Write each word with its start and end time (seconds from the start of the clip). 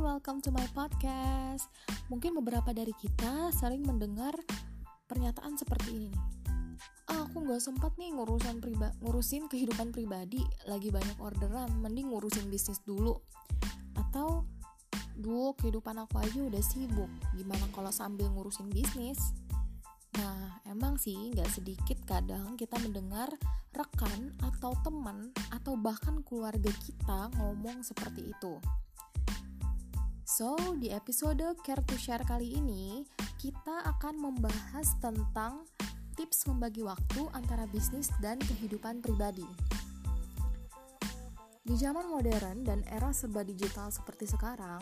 welcome 0.00 0.40
to 0.40 0.48
my 0.48 0.64
podcast. 0.72 1.68
Mungkin 2.08 2.32
beberapa 2.40 2.72
dari 2.72 2.96
kita 2.96 3.52
sering 3.52 3.84
mendengar 3.84 4.32
pernyataan 5.04 5.60
seperti 5.60 5.92
ini. 5.92 6.12
Ah, 7.12 7.28
aku 7.28 7.44
nggak 7.44 7.60
sempat 7.60 7.92
nih 8.00 8.16
ngurusan 8.16 8.64
priba 8.64 8.96
ngurusin 9.04 9.44
kehidupan 9.52 9.92
pribadi, 9.92 10.40
lagi 10.64 10.88
banyak 10.88 11.20
orderan, 11.20 11.84
mending 11.84 12.16
ngurusin 12.16 12.48
bisnis 12.48 12.80
dulu. 12.88 13.20
Atau, 13.92 14.48
duh 15.20 15.52
kehidupan 15.60 16.00
aku 16.00 16.16
aja 16.16 16.48
udah 16.48 16.64
sibuk, 16.64 17.12
gimana 17.36 17.68
kalau 17.76 17.92
sambil 17.92 18.32
ngurusin 18.32 18.72
bisnis? 18.72 19.36
Nah, 20.16 20.64
emang 20.64 20.96
sih 20.96 21.28
nggak 21.36 21.52
sedikit 21.52 22.00
kadang 22.08 22.56
kita 22.56 22.80
mendengar 22.80 23.28
rekan 23.76 24.32
atau 24.40 24.72
teman 24.80 25.28
atau 25.52 25.76
bahkan 25.76 26.24
keluarga 26.24 26.72
kita 26.88 27.28
ngomong 27.36 27.84
seperti 27.84 28.32
itu. 28.32 28.56
So, 30.30 30.54
di 30.78 30.94
episode 30.94 31.42
Care 31.66 31.82
to 31.82 31.98
Share 31.98 32.22
kali 32.22 32.54
ini, 32.54 33.02
kita 33.34 33.82
akan 33.82 34.14
membahas 34.14 34.94
tentang 35.02 35.66
tips 36.14 36.46
membagi 36.46 36.86
waktu 36.86 37.26
antara 37.34 37.66
bisnis 37.66 38.14
dan 38.22 38.38
kehidupan 38.38 39.02
pribadi. 39.02 39.42
Di 41.66 41.74
zaman 41.74 42.06
modern 42.06 42.62
dan 42.62 42.86
era 42.94 43.10
serba 43.10 43.42
digital 43.42 43.90
seperti 43.90 44.30
sekarang, 44.30 44.78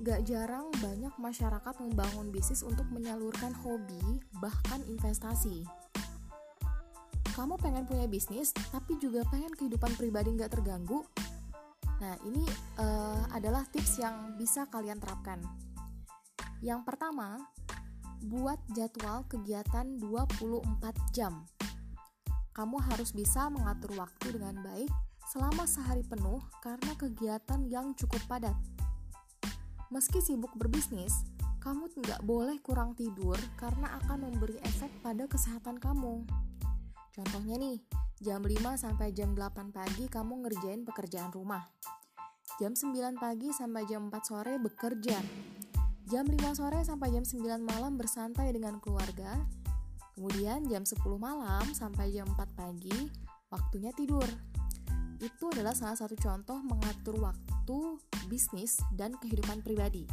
gak 0.00 0.24
jarang 0.24 0.72
banyak 0.80 1.12
masyarakat 1.20 1.74
membangun 1.76 2.32
bisnis 2.32 2.64
untuk 2.64 2.88
menyalurkan 2.88 3.52
hobi, 3.60 4.00
bahkan 4.40 4.80
investasi. 4.88 5.60
Kamu 7.36 7.60
pengen 7.60 7.84
punya 7.84 8.08
bisnis, 8.08 8.56
tapi 8.72 8.96
juga 8.96 9.28
pengen 9.28 9.52
kehidupan 9.52 9.92
pribadi 10.00 10.40
gak 10.40 10.56
terganggu? 10.56 11.04
Nah, 12.00 12.16
ini 12.24 12.44
uh, 12.80 13.28
adalah 13.36 13.68
tips 13.68 14.00
yang 14.00 14.40
bisa 14.40 14.64
kalian 14.72 14.96
terapkan. 14.96 15.40
Yang 16.64 16.88
pertama, 16.88 17.40
buat 18.24 18.60
jadwal 18.72 19.24
kegiatan 19.28 20.00
24 20.00 20.64
jam. 21.12 21.44
Kamu 22.56 22.76
harus 22.92 23.12
bisa 23.12 23.48
mengatur 23.48 23.96
waktu 23.96 24.36
dengan 24.36 24.60
baik 24.60 24.92
selama 25.30 25.64
sehari 25.64 26.04
penuh 26.04 26.42
karena 26.60 26.92
kegiatan 26.96 27.60
yang 27.68 27.92
cukup 27.96 28.20
padat. 28.28 28.56
Meski 29.88 30.20
sibuk 30.20 30.52
berbisnis, 30.56 31.24
kamu 31.60 31.92
nggak 31.92 32.24
boleh 32.24 32.56
kurang 32.64 32.96
tidur 32.96 33.36
karena 33.60 34.00
akan 34.04 34.28
memberi 34.28 34.56
efek 34.64 34.90
pada 35.04 35.28
kesehatan 35.28 35.76
kamu. 35.76 36.24
Contohnya 37.12 37.56
nih, 37.60 37.78
Jam 38.20 38.44
5 38.44 38.76
sampai 38.76 39.16
jam 39.16 39.32
8 39.32 39.72
pagi 39.72 40.04
kamu 40.04 40.44
ngerjain 40.44 40.84
pekerjaan 40.84 41.32
rumah. 41.32 41.64
Jam 42.60 42.76
9 42.76 43.16
pagi 43.16 43.48
sampai 43.48 43.88
jam 43.88 44.12
4 44.12 44.20
sore 44.20 44.60
bekerja. 44.60 45.24
Jam 46.04 46.28
5 46.28 46.36
sore 46.52 46.84
sampai 46.84 47.16
jam 47.16 47.24
9 47.24 47.64
malam 47.64 47.96
bersantai 47.96 48.52
dengan 48.52 48.76
keluarga. 48.76 49.40
Kemudian 50.12 50.68
jam 50.68 50.84
10 50.84 51.00
malam 51.16 51.64
sampai 51.72 52.12
jam 52.12 52.28
4 52.28 52.44
pagi 52.52 53.08
waktunya 53.48 53.88
tidur. 53.96 54.28
Itu 55.16 55.48
adalah 55.56 55.72
salah 55.72 55.96
satu 55.96 56.12
contoh 56.20 56.60
mengatur 56.60 57.24
waktu 57.24 58.04
bisnis 58.28 58.84
dan 59.00 59.16
kehidupan 59.16 59.64
pribadi. 59.64 60.04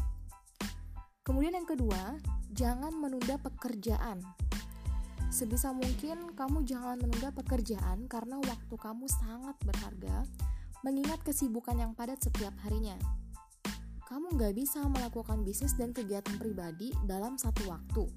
Kemudian 1.28 1.60
yang 1.60 1.68
kedua, 1.68 2.16
jangan 2.56 2.96
menunda 2.96 3.36
pekerjaan. 3.36 4.47
Sebisa 5.28 5.76
mungkin 5.76 6.32
kamu 6.40 6.64
jangan 6.64 7.04
menunda 7.04 7.36
pekerjaan 7.36 8.08
karena 8.08 8.40
waktu 8.40 8.76
kamu 8.80 9.06
sangat 9.12 9.60
berharga, 9.62 10.24
mengingat 10.88 11.20
kesibukan 11.28 11.76
yang 11.76 11.92
padat 11.92 12.24
setiap 12.24 12.56
harinya. 12.64 12.96
Kamu 14.08 14.40
nggak 14.40 14.56
bisa 14.56 14.80
melakukan 14.88 15.44
bisnis 15.44 15.76
dan 15.76 15.92
kegiatan 15.92 16.40
pribadi 16.40 16.96
dalam 17.04 17.36
satu 17.36 17.68
waktu. 17.68 18.08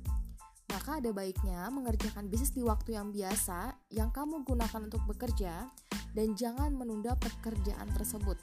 Maka 0.70 1.02
ada 1.02 1.10
baiknya 1.10 1.66
mengerjakan 1.74 2.30
bisnis 2.30 2.54
di 2.54 2.62
waktu 2.62 2.94
yang 2.94 3.10
biasa 3.10 3.74
yang 3.90 4.14
kamu 4.14 4.46
gunakan 4.46 4.86
untuk 4.86 5.02
bekerja 5.10 5.66
dan 6.14 6.38
jangan 6.38 6.70
menunda 6.78 7.18
pekerjaan 7.18 7.90
tersebut. 7.90 8.38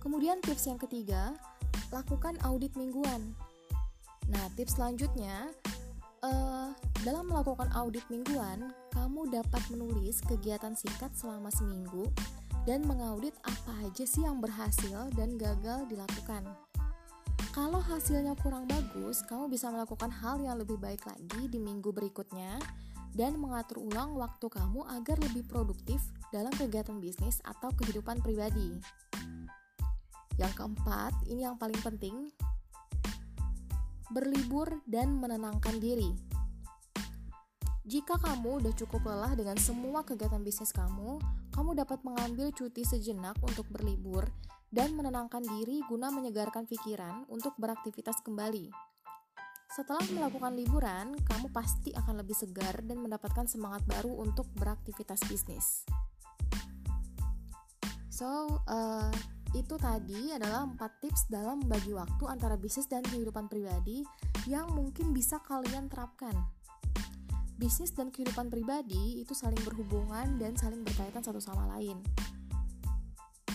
Kemudian 0.00 0.40
tips 0.40 0.72
yang 0.72 0.80
ketiga, 0.80 1.36
lakukan 1.92 2.40
audit 2.48 2.72
mingguan. 2.80 3.36
Nah, 4.32 4.48
tips 4.56 4.80
selanjutnya 4.80 5.52
uh, 6.24 6.72
dalam 7.02 7.28
melakukan 7.28 7.68
audit 7.72 8.04
mingguan, 8.12 8.72
kamu 8.92 9.28
dapat 9.32 9.62
menulis 9.72 10.20
kegiatan 10.24 10.76
singkat 10.76 11.12
selama 11.16 11.48
seminggu 11.52 12.08
dan 12.68 12.84
mengaudit 12.84 13.32
apa 13.44 13.72
aja 13.88 14.04
sih 14.04 14.24
yang 14.24 14.40
berhasil 14.40 15.08
dan 15.16 15.40
gagal 15.40 15.88
dilakukan. 15.88 16.44
Kalau 17.50 17.82
hasilnya 17.82 18.38
kurang 18.38 18.70
bagus, 18.70 19.26
kamu 19.26 19.50
bisa 19.50 19.72
melakukan 19.74 20.12
hal 20.12 20.38
yang 20.38 20.60
lebih 20.60 20.78
baik 20.78 21.02
lagi 21.02 21.50
di 21.50 21.58
minggu 21.58 21.90
berikutnya 21.90 22.62
dan 23.10 23.34
mengatur 23.42 23.82
ulang 23.82 24.14
waktu 24.14 24.46
kamu 24.46 24.86
agar 24.86 25.18
lebih 25.18 25.42
produktif 25.50 25.98
dalam 26.30 26.54
kegiatan 26.54 27.02
bisnis 27.02 27.42
atau 27.42 27.74
kehidupan 27.74 28.22
pribadi. 28.22 28.78
Yang 30.38 30.52
keempat, 30.62 31.12
ini 31.26 31.42
yang 31.42 31.58
paling 31.58 31.80
penting, 31.82 32.30
berlibur, 34.10 34.82
dan 34.86 35.16
menenangkan 35.16 35.78
diri. 35.78 36.12
Jika 37.90 38.22
kamu 38.22 38.62
udah 38.62 38.74
cukup 38.78 39.02
lelah 39.02 39.34
dengan 39.34 39.58
semua 39.58 40.06
kegiatan 40.06 40.38
bisnis 40.44 40.70
kamu, 40.70 41.18
kamu 41.50 41.74
dapat 41.74 41.98
mengambil 42.06 42.54
cuti 42.54 42.86
sejenak 42.86 43.34
untuk 43.42 43.66
berlibur 43.66 44.30
dan 44.70 44.94
menenangkan 44.94 45.42
diri 45.42 45.82
guna 45.90 46.14
menyegarkan 46.14 46.70
pikiran 46.70 47.26
untuk 47.26 47.58
beraktivitas 47.58 48.22
kembali. 48.22 48.70
Setelah 49.70 50.02
melakukan 50.14 50.54
liburan, 50.54 51.18
kamu 51.26 51.50
pasti 51.54 51.90
akan 51.94 52.22
lebih 52.22 52.34
segar 52.34 52.78
dan 52.82 53.02
mendapatkan 53.02 53.46
semangat 53.46 53.82
baru 53.86 54.22
untuk 54.22 54.46
beraktivitas 54.58 55.22
bisnis. 55.30 55.86
So, 58.10 58.62
uh, 58.66 59.10
itu 59.50 59.74
tadi 59.74 60.30
adalah 60.30 60.62
4 60.62 60.78
tips 61.02 61.26
dalam 61.26 61.66
membagi 61.66 61.90
waktu 61.90 62.24
antara 62.30 62.54
bisnis 62.54 62.86
dan 62.86 63.02
kehidupan 63.02 63.50
pribadi 63.50 64.06
yang 64.46 64.70
mungkin 64.70 65.10
bisa 65.10 65.42
kalian 65.42 65.90
terapkan. 65.90 66.32
Bisnis 67.58 67.92
dan 67.92 68.08
kehidupan 68.14 68.48
pribadi 68.48 69.20
itu 69.20 69.36
saling 69.36 69.60
berhubungan 69.66 70.38
dan 70.40 70.56
saling 70.56 70.80
berkaitan 70.86 71.20
satu 71.20 71.42
sama 71.42 71.66
lain. 71.76 72.00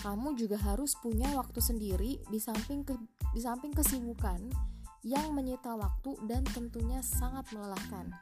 Kamu 0.04 0.38
juga 0.38 0.60
harus 0.62 0.94
punya 1.00 1.26
waktu 1.34 1.58
sendiri 1.58 2.22
di 2.30 2.38
samping 2.38 2.86
ke, 2.86 2.94
di 3.34 3.40
samping 3.42 3.74
kesibukan 3.74 4.38
yang 5.02 5.34
menyita 5.34 5.74
waktu 5.74 6.14
dan 6.30 6.46
tentunya 6.46 7.02
sangat 7.02 7.50
melelahkan. 7.50 8.14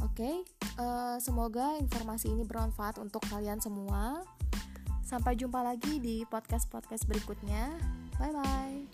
Oke, 0.00 0.22
okay, 0.22 0.36
uh, 0.78 1.16
eh, 1.16 1.16
semoga 1.18 1.76
informasi 1.82 2.30
ini 2.30 2.46
bermanfaat 2.46 3.02
untuk 3.02 3.20
kalian 3.26 3.58
semua. 3.58 4.22
Sampai 5.10 5.34
jumpa 5.34 5.58
lagi 5.66 5.98
di 5.98 6.22
podcast-podcast 6.22 7.02
berikutnya. 7.10 7.66
Bye 8.14 8.30
bye. 8.30 8.86